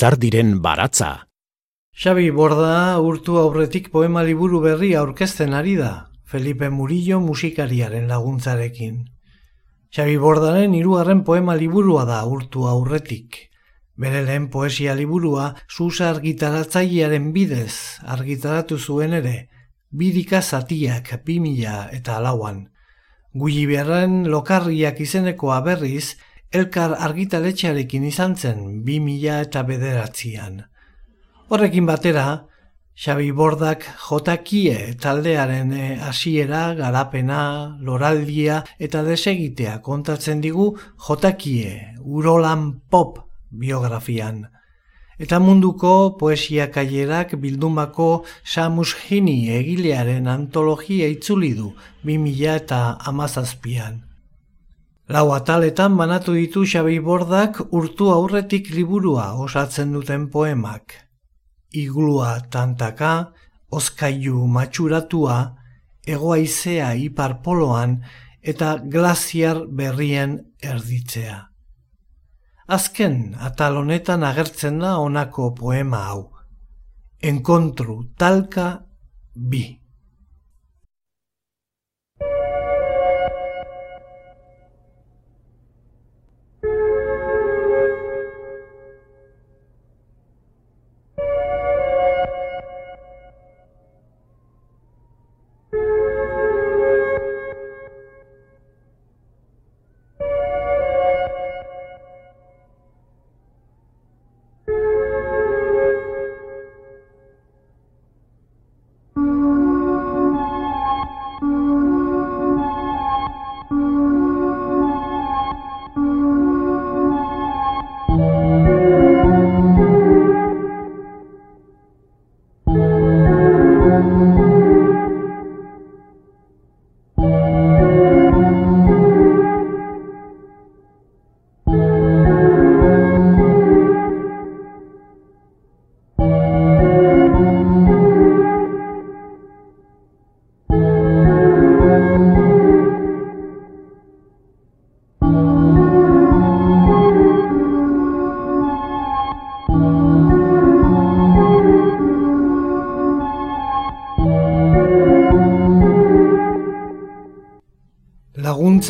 Lizardiren 0.00 0.62
baratza. 0.64 1.26
Xabi 1.92 2.30
Borda 2.32 2.96
urtu 3.04 3.34
aurretik 3.36 3.90
poema 3.92 4.22
liburu 4.24 4.62
berri 4.64 4.94
aurkezten 4.96 5.52
ari 5.52 5.74
da, 5.76 5.90
Felipe 6.24 6.70
Murillo 6.72 7.18
musikariaren 7.20 8.06
laguntzarekin. 8.08 8.94
Xabi 9.92 10.16
Bordaren 10.22 10.72
hirugarren 10.78 11.20
poema 11.22 11.52
liburua 11.54 12.06
da 12.08 12.22
urtu 12.24 12.64
aurretik. 12.70 13.36
Bere 14.00 14.24
lehen 14.24 14.48
poesia 14.48 14.94
liburua 14.96 15.50
Susa 15.68 16.08
argitaratzailearen 16.14 17.28
bidez 17.36 18.00
argitaratu 18.16 18.78
zuen 18.78 19.12
ere, 19.20 19.50
birika 19.90 20.40
zatiak 20.40 21.12
bi 21.26 21.40
mila 21.44 21.90
eta 21.92 22.22
lauan. 22.24 22.70
Guiliberren 23.36 24.22
lokarriak 24.32 25.04
izenekoa 25.04 25.60
berriz, 25.68 26.16
elkar 26.50 26.96
argitaletxearekin 26.98 28.04
izan 28.08 28.34
zen 28.36 28.82
bi 28.84 28.98
mila 29.00 29.40
eta 29.44 29.62
bederatzian. 29.62 30.64
Horrekin 31.50 31.86
batera, 31.86 32.46
Xabi 33.00 33.30
Bordak 33.32 33.86
jotakie 34.08 34.94
taldearen 35.00 35.70
eh, 35.72 35.98
hasiera, 36.04 36.74
garapena, 36.74 37.78
loraldia 37.80 38.64
eta 38.78 39.02
desegitea 39.06 39.78
kontatzen 39.80 40.42
digu 40.42 40.74
jotakie, 41.06 41.94
urolan 42.02 42.72
pop 42.90 43.22
biografian. 43.50 44.44
Eta 45.20 45.38
munduko 45.38 46.18
poesia 46.18 46.70
kailerak 46.72 47.36
bildumako 47.40 48.24
Samus 48.44 48.94
Hini 49.06 49.50
egilearen 49.52 50.26
antologia 50.26 51.08
itzuli 51.08 51.54
du 51.54 51.74
2000 52.04 52.54
eta 52.56 52.84
amazazpian. 53.06 54.09
Lau 55.10 55.32
ataletan 55.34 55.96
banatu 55.98 56.36
ditu 56.38 56.62
Xabi 56.62 57.00
Bordak 57.02 57.56
urtu 57.74 58.12
aurretik 58.14 58.68
liburua 58.70 59.32
osatzen 59.42 59.90
duten 59.92 60.28
poemak. 60.30 60.94
iglua 61.72 62.40
tantaka, 62.50 63.32
oskailu 63.70 64.46
matxuratua, 64.46 65.56
egoaizea 66.06 66.94
iparpoloan 66.94 67.98
eta 68.42 68.76
glaziar 68.78 69.66
berrien 69.66 70.38
erditzea. 70.62 71.50
Azken 72.68 73.34
atal 73.38 73.76
honetan 73.82 74.22
agertzen 74.22 74.78
da 74.78 74.96
honako 74.98 75.54
poema 75.54 76.06
hau. 76.06 76.30
Enkontru 77.18 78.14
talka 78.16 78.86
bi. 79.34 79.79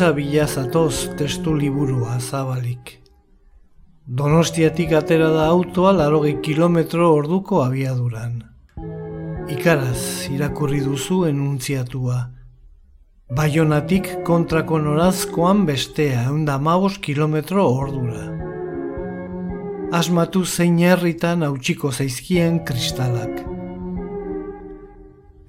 Laguntza 0.01 0.17
bila 0.17 0.47
zatoz 0.47 1.09
testu 1.17 1.53
liburua 1.53 2.17
zabalik. 2.19 3.01
Donostiatik 4.07 4.93
atera 4.97 5.27
da 5.29 5.43
autoa 5.45 5.91
larogei 5.93 6.39
kilometro 6.41 7.11
orduko 7.13 7.61
abiaduran. 7.61 8.41
Ikaraz 9.49 10.25
irakurri 10.33 10.81
duzu 10.81 11.19
enuntziatua. 11.29 12.17
Baionatik 13.29 14.09
kontrako 14.25 14.81
norazkoan 14.81 15.67
bestea, 15.69 16.25
eunda 16.33 16.57
magos 16.57 16.97
kilometro 16.97 17.67
ordura. 17.69 18.25
Asmatu 19.93 20.45
zein 20.45 20.81
herritan 20.81 21.45
hautsiko 21.45 21.91
zaizkien 21.91 22.63
kristalak. 22.65 23.50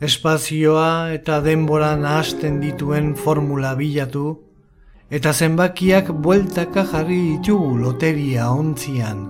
Espazioa 0.03 1.12
eta 1.14 1.36
denbora 1.44 1.92
nahasten 1.94 2.57
dituen 2.59 3.12
formula 3.14 3.76
bilatu, 3.78 4.32
eta 5.14 5.30
zenbakiak 5.30 6.11
bueltaka 6.24 6.82
jarri 6.90 7.20
ditugu 7.36 7.76
loteria 7.78 8.48
ontzian. 8.50 9.28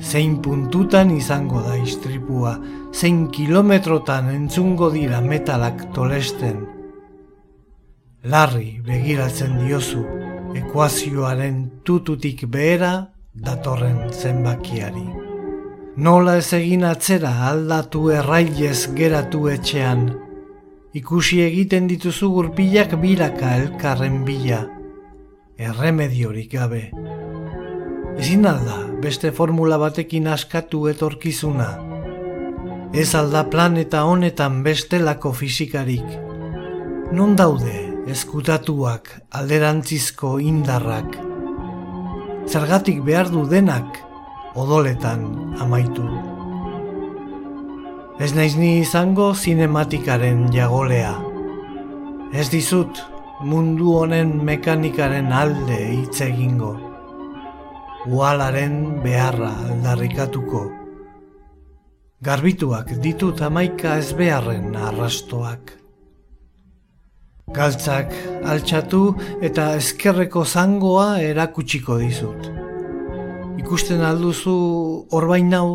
Zein 0.00 0.38
puntutan 0.40 1.12
izango 1.12 1.60
da 1.66 1.76
istripua, 1.76 2.54
zein 2.94 3.26
kilometrotan 3.36 4.32
entzungo 4.32 4.88
dira 4.96 5.20
metalak 5.20 5.90
tolesten. 5.92 6.64
Larri 8.24 8.78
begiratzen 8.86 9.58
diozu, 9.66 10.06
ekuazioaren 10.56 11.66
tututik 11.84 12.46
behera 12.48 12.94
datorren 13.34 14.06
zenbakiari. 14.08 15.29
Nola 16.00 16.38
ez 16.40 16.54
egin 16.56 16.86
atzera 16.88 17.30
aldatu 17.50 18.06
errailez 18.14 18.86
geratu 18.96 19.50
etxean. 19.52 20.06
Ikusi 20.96 21.42
egiten 21.44 21.90
dituzu 21.90 22.30
gurpilak 22.32 22.94
bilaka 23.02 23.50
elkarren 23.58 24.22
bila. 24.24 24.62
Erremediorik 25.60 26.56
gabe. 26.56 26.86
Ezin 28.16 28.48
alda 28.48 28.78
beste 29.04 29.34
formula 29.36 29.76
batekin 29.84 30.32
askatu 30.32 30.86
etorkizuna. 30.88 31.68
Ez 32.96 33.10
alda 33.14 33.44
planeta 33.52 34.06
honetan 34.08 34.62
bestelako 34.64 35.36
fisikarik. 35.36 36.18
Non 37.12 37.36
daude 37.36 37.76
eskutatuak 38.08 39.18
alderantzizko 39.36 40.38
indarrak. 40.40 41.18
Zergatik 42.48 43.04
behar 43.04 43.28
du 43.28 43.44
denak 43.50 44.06
odoletan 44.54 45.54
amaitu. 45.60 46.04
Ez 48.20 48.34
naiz 48.36 48.56
ni 48.56 48.80
izango 48.80 49.32
zinematikaren 49.34 50.50
jagolea. 50.52 51.14
Ez 52.32 52.50
dizut 52.52 53.00
mundu 53.40 53.94
honen 53.96 54.34
mekanikaren 54.44 55.32
alde 55.32 55.78
hitz 55.78 56.20
egingo. 56.26 56.74
Ualaren 58.06 59.02
beharra 59.04 59.50
aldarrikatuko. 59.70 60.62
Garbituak 62.20 62.92
ditut 63.00 63.40
amaika 63.40 63.96
ez 63.96 64.12
beharren 64.16 64.76
arrastoak. 64.76 65.76
Galtzak 67.50 68.12
altxatu 68.46 69.04
eta 69.42 69.72
ezkerreko 69.80 70.44
zangoa 70.44 71.14
erakutsiko 71.24 71.96
dizut. 71.98 72.69
Ikusten 73.60 74.00
alduzu 74.00 74.52
orbain 75.12 75.50
nau? 75.52 75.66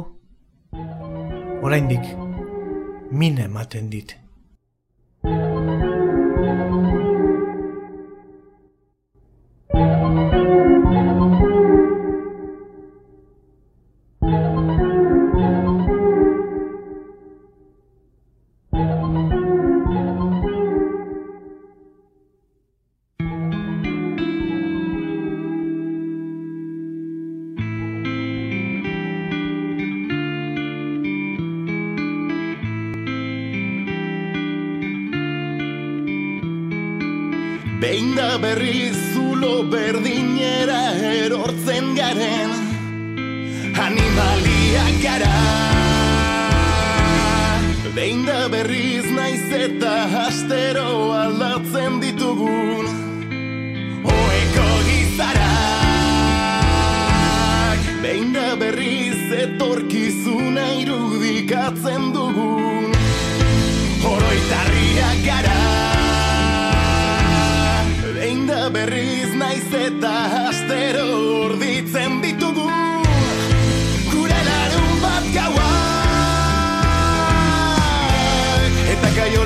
Oraindik 1.62 2.02
min 3.12 3.38
ematen 3.38 3.92
dit. 3.94 4.16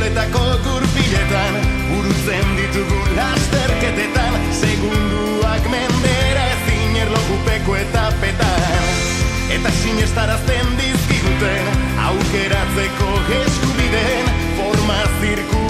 Eta 0.09 0.23
kaioletako 0.25 0.69
gurpiletan 0.69 1.57
Urutzen 1.97 2.55
ditugu 2.57 2.97
lasterketetan 3.13 4.39
Segunduak 4.57 5.69
mendera 5.69 6.47
ezin 6.55 6.97
erlojupeko 7.03 7.75
etapetan. 7.77 8.89
Eta 9.53 9.75
sinestarazten 9.83 10.75
dizkigu 10.81 11.29
ziguten 11.37 11.87
aukeratzeko 12.09 13.15
eskubideen 13.43 14.35
forma 14.57 15.01
zirkularrek 15.21 15.68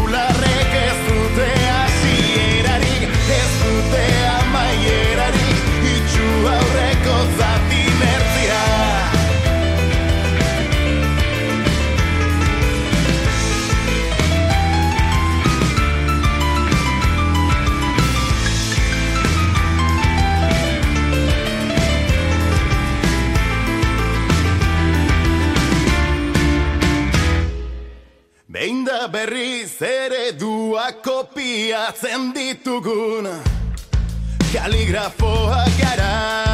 kopiatzen 31.69 32.33
ditugun 32.33 33.29
Kaligrafoak 34.53 35.77
gara 35.77 36.48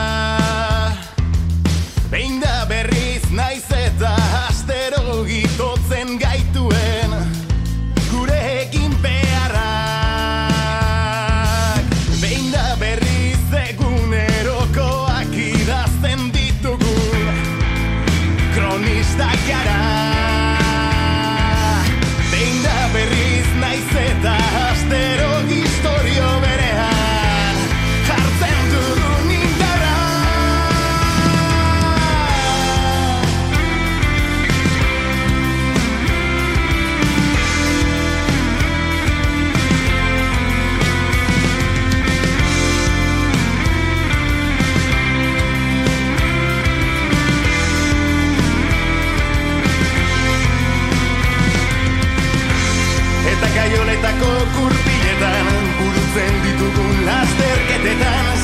Burutzen 56.15 56.37
ditugun 56.43 56.99
lasterketetan 57.05 58.37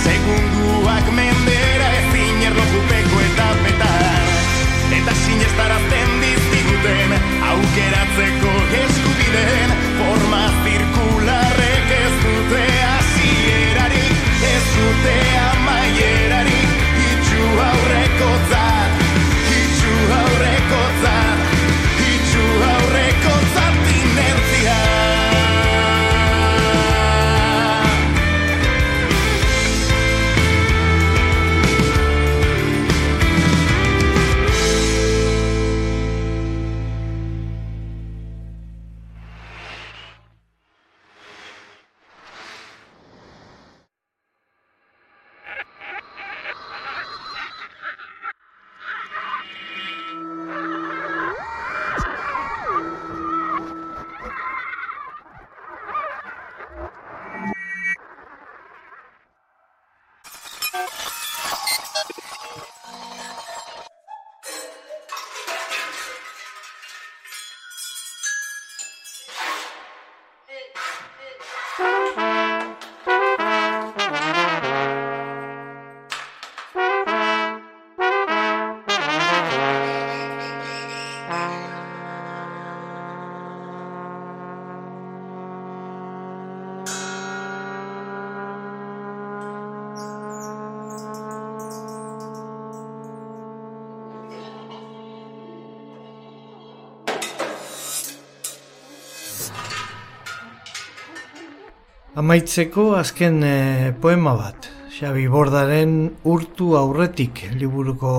Amaitzeko 102.21 102.83
azken 102.93 103.39
eh, 103.41 103.93
poema 103.97 104.35
bat, 104.37 104.67
Xabi 104.93 105.23
Bordaren 105.25 105.93
urtu 106.29 106.75
aurretik 106.77 107.39
liburuko 107.57 108.11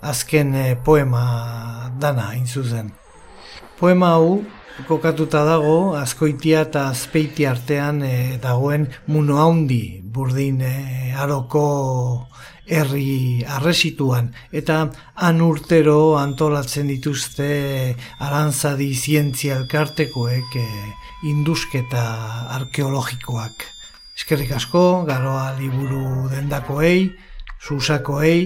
azken 0.00 0.54
eh, 0.56 0.78
poema 0.86 1.24
dana 2.00 2.30
hain 2.30 2.46
zuzen. 2.48 2.88
Poema 3.76 4.14
hau 4.14 4.38
kokatuta 4.88 5.42
dago 5.44 5.74
azkoitia 5.98 6.62
eta 6.70 6.86
azpeiti 6.88 7.44
artean 7.50 8.00
eh, 8.06 8.38
dagoen 8.40 8.88
muno 9.12 9.36
haundi 9.42 9.82
burdin 10.00 10.64
eh, 10.64 11.12
aroko 11.12 11.66
herri 12.68 13.44
arresituan 13.56 14.30
eta 14.52 14.78
han 15.24 15.40
urtero 15.40 16.18
antolatzen 16.20 16.88
dituzte 16.92 17.48
arantzadi 18.20 18.92
zientzia 18.94 19.56
elkartekoek 19.62 20.56
eh, 20.60 20.86
indusketa 21.28 22.04
arkeologikoak. 22.58 23.66
Eskerrik 24.18 24.52
asko, 24.56 25.04
garoa 25.06 25.52
liburu 25.58 26.28
dendakoei, 26.30 27.10
susakoei, 27.60 28.40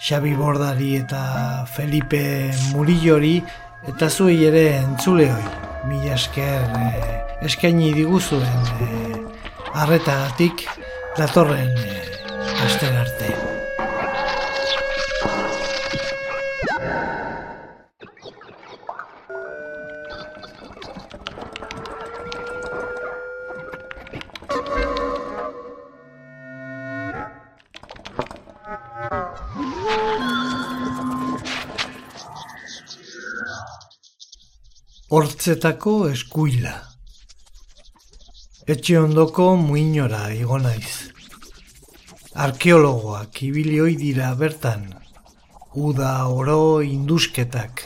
Xabi 0.00 0.32
Bordari 0.34 0.94
eta 0.96 1.66
Felipe 1.68 2.22
Murillori 2.72 3.34
eta 3.88 4.08
zuei 4.08 4.38
ere 4.48 4.64
entzuleoi. 4.78 5.44
Mila 5.90 6.16
esker 6.16 6.72
eh, 6.80 7.20
eskaini 7.44 7.92
diguzuen 7.96 8.68
eh, 8.88 9.20
arretagatik 9.84 10.66
datorren 11.20 11.72
eh, 11.84 12.04
aster 12.64 12.96
arte. 13.04 13.59
Hortzetako 35.10 35.92
eskuila. 36.06 36.72
Etxe 38.70 38.94
ondoko 39.00 39.56
muinora 39.58 40.20
igo 40.38 40.60
naiz. 40.62 40.92
Arkeologoak 42.44 43.40
ibili 43.48 43.80
ohi 43.82 43.96
dira 43.98 44.28
bertan. 44.38 44.84
Uda 45.74 46.12
oro 46.30 46.78
indusketak. 46.86 47.82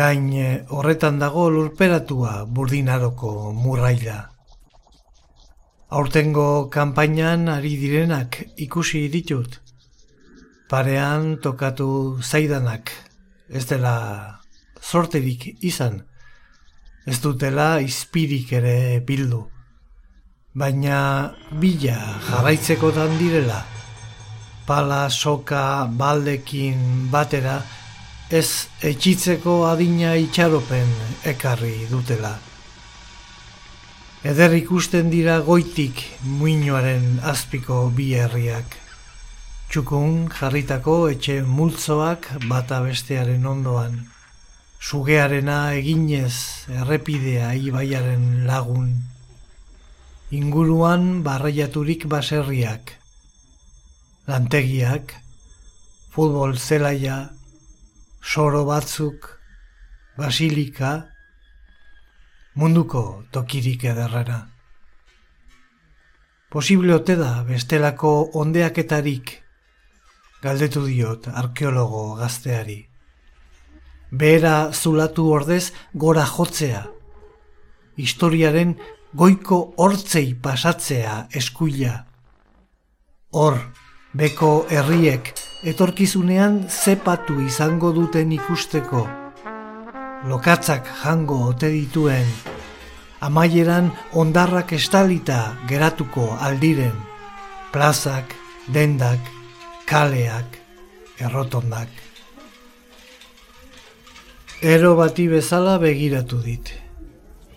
Gain 0.00 0.26
horretan 0.74 1.22
dago 1.22 1.46
lurperatua 1.54 2.34
burdinaroko 2.50 3.54
murraila. 3.62 4.18
Aurtengo 6.02 6.66
kanpainan 6.66 7.46
ari 7.46 7.76
direnak 7.78 8.42
ikusi 8.56 9.06
ditut. 9.06 9.60
Parean 10.66 11.36
tokatu 11.38 12.18
zaidanak 12.26 12.90
ez 13.48 13.68
dela 13.70 14.41
sorterik 14.82 15.46
izan, 15.62 16.02
ez 17.06 17.18
dutela 17.22 17.80
izpirik 17.80 18.52
ere 18.52 19.00
bildu, 19.06 19.44
baina 20.54 21.32
bila 21.60 21.98
jarraitzeko 22.28 22.90
dan 22.92 23.16
direla, 23.18 23.62
pala, 24.66 25.08
soka, 25.10 25.86
baldekin 25.86 27.08
batera, 27.10 27.60
ez 28.32 28.68
etxitzeko 28.80 29.62
adina 29.68 30.14
itxaropen 30.16 30.88
ekarri 31.34 31.86
dutela. 31.90 32.32
Eder 34.22 34.54
ikusten 34.54 35.10
dira 35.10 35.40
goitik 35.42 35.98
muinoaren 36.38 37.18
azpiko 37.26 37.88
bi 37.96 38.12
herriak. 38.14 38.78
Txukun 39.68 40.28
jarritako 40.38 40.96
etxe 41.10 41.40
multzoak 41.42 42.30
bata 42.48 42.80
bestearen 42.86 43.46
ondoan. 43.52 43.98
Sugearena 44.82 45.76
eginez 45.78 46.66
errepidea 46.66 47.52
ibaiaren 47.54 48.48
lagun. 48.48 48.88
Inguruan 50.34 51.22
barraiaturik 51.22 52.08
baserriak. 52.10 52.90
Lantegiak, 54.26 55.14
futbol 56.10 56.56
zelaia, 56.58 57.30
soro 58.34 58.64
batzuk, 58.66 59.30
basilika, 60.18 60.92
munduko 62.58 63.22
tokirik 63.30 63.86
ederrena. 63.94 64.42
Posible 66.50 66.98
ote 66.98 67.14
da 67.16 67.36
bestelako 67.46 68.16
ondeaketarik 68.42 69.38
galdetu 70.42 70.88
diot 70.90 71.30
arkeologo 71.30 72.16
gazteari. 72.18 72.91
Behera 74.12 74.72
zulatu 74.72 75.30
ordez 75.32 75.72
gora 75.94 76.26
jotzea. 76.28 76.84
Historiaren 77.96 78.76
goiko 79.14 79.62
hortzei 79.76 80.34
pasatzea 80.34 81.16
eskuila. 81.40 81.94
Hor, 83.32 83.58
beko 84.12 84.52
herriek 84.68 85.32
etorkizunean 85.72 86.62
zepatu 86.68 87.40
izango 87.40 87.92
duten 87.96 88.32
ikusteko 88.36 89.06
lokatzak 90.28 90.86
jango 91.02 91.38
ote 91.48 91.68
dituen, 91.72 92.28
amaieran 93.26 93.90
ondarrak 94.22 94.72
estalita 94.76 95.38
geratuko 95.70 96.28
aldiren, 96.40 96.94
plazak, 97.74 98.36
dendak, 98.68 99.32
kaleak, 99.86 100.58
errotondak. 101.18 102.01
Ero 104.62 104.94
bati 104.94 105.24
bezala 105.26 105.72
begiratu 105.82 106.36
dit. 106.38 106.68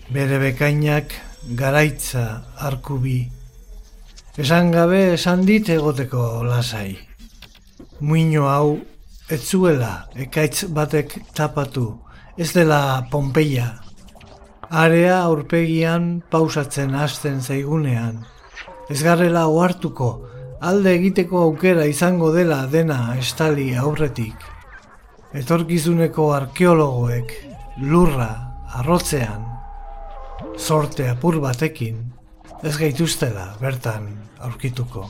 Bere 0.10 0.40
bekainak 0.42 1.12
garaitza 1.54 2.42
arkubi. 2.58 3.20
Esan 4.42 4.72
gabe 4.74 5.14
esan 5.14 5.44
dit 5.46 5.70
egoteko 5.70 6.42
lasai. 6.48 6.98
Muino 8.00 8.48
hau, 8.50 8.80
etzuela 9.30 9.92
ekaitz 10.16 10.66
batek 10.66 11.14
tapatu 11.38 11.86
ez 12.42 12.50
dela 12.58 13.06
Pompeia. 13.12 13.68
Area 14.72 15.22
aurpegian 15.28 16.24
pausatzen 16.32 16.98
hasten 16.98 17.38
zaigunean. 17.42 18.26
Ez 18.90 19.04
garrela 19.06 19.46
ohartuko, 19.46 20.10
alde 20.60 20.98
egiteko 20.98 21.46
aukera 21.52 21.86
izango 21.86 22.34
dela 22.34 22.66
dena 22.66 23.14
estali 23.20 23.76
aurretik. 23.78 24.55
Etorkizuneko 25.34 26.30
arkeologoek 26.36 27.34
lurra 27.82 28.30
arrotzean, 28.78 29.44
sorte 30.58 31.10
apur 31.10 31.40
batekin, 31.44 31.98
ez 32.64 32.76
gaituztela 32.78 33.56
bertan 33.62 34.08
aurkituko. 34.40 35.10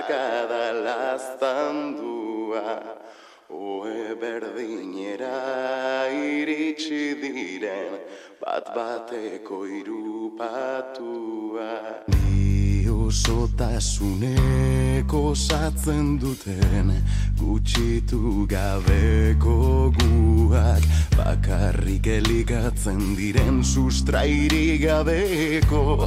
besarkada 0.00 0.72
laztandua 0.84 2.82
Oe 3.50 4.14
berdinera 4.14 6.06
iritsi 6.08 7.14
diren 7.20 7.98
bat 8.40 8.74
bateko 8.74 9.66
irupatua 9.66 10.94
osotasuneko 13.10 15.34
satzen 15.34 16.14
duten 16.22 16.92
gutxitu 17.40 18.46
gabeko 18.46 19.90
guak 19.96 20.84
Bakarrik 21.16 22.06
elikatzen 22.06 23.16
diren 23.18 23.64
sustrairi 23.66 24.78
gabeko 24.84 26.06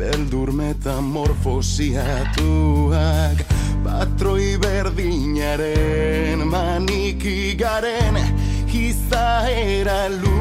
beldur 0.00 0.48
metamorfosiatuak 0.62 3.44
patroi 3.84 4.48
berdinaren 4.64 6.40
maniki 6.48 7.52
garen 7.60 8.16
izaera 8.72 10.00
lurrunduak 10.08 10.37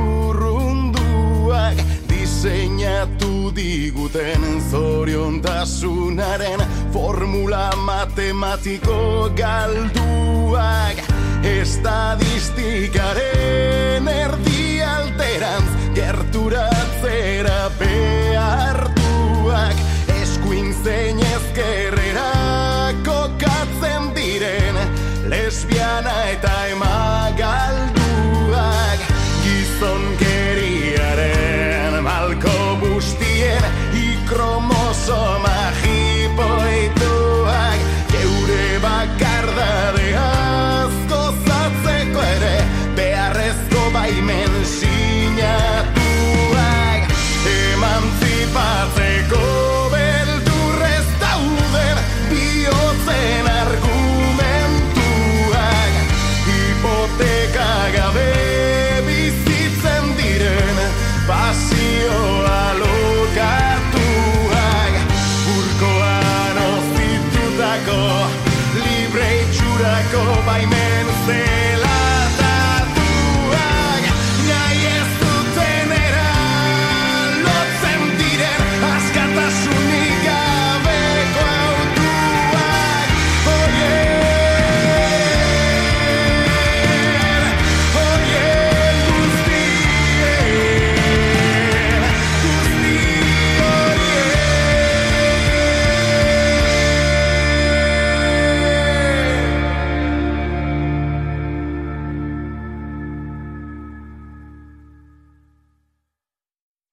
diseinatu 2.47 3.51
diguten 3.55 4.41
zoriontasunaren 4.71 6.59
formula 6.93 7.71
matematiko 7.75 9.29
galduak. 9.35 10.97
Estadistikaren 11.43 14.07
erdi 14.07 14.83
alterantz 14.83 15.71
gerturatzera 15.95 17.69
behartu 17.79 19.51
eskuin 20.21 20.73
zein 20.83 21.19
ezkerrera 21.19 22.31
kokatzen 23.03 24.15
diren 24.15 24.75
lesbiana 25.29 26.23
eta 26.31 26.56